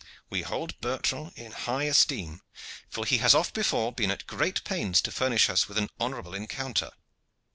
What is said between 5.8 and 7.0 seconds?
honorable encounter.